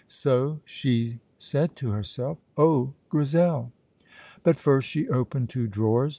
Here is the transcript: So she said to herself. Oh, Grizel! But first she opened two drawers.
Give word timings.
So 0.07 0.61
she 0.65 1.19
said 1.37 1.75
to 1.75 1.91
herself. 1.91 2.39
Oh, 2.57 2.93
Grizel! 3.09 3.71
But 4.41 4.57
first 4.59 4.89
she 4.89 5.07
opened 5.07 5.51
two 5.51 5.67
drawers. 5.67 6.09